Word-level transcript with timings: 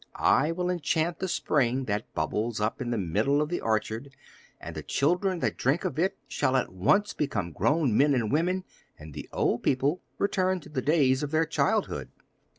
I 0.15 0.51
will 0.51 0.71
enchant 0.71 1.19
the 1.19 1.27
spring 1.27 1.85
that 1.85 2.11
bubbles 2.15 2.59
up 2.59 2.81
in 2.81 2.89
the 2.89 2.97
middle 2.97 3.39
of 3.39 3.49
the 3.49 3.61
orchard, 3.61 4.09
and 4.59 4.75
the 4.75 4.81
children 4.81 5.41
that 5.41 5.57
drink 5.57 5.85
of 5.85 5.99
it 5.99 6.17
shall 6.27 6.55
at 6.57 6.73
once 6.73 7.13
become 7.13 7.51
grown 7.51 7.95
men 7.95 8.15
and 8.15 8.31
women, 8.31 8.63
and 8.97 9.13
the 9.13 9.29
old 9.31 9.61
people 9.61 10.01
return 10.17 10.59
to 10.61 10.69
the 10.69 10.81
days 10.81 11.21
of 11.21 11.29
their 11.29 11.45
childhood. 11.45 12.09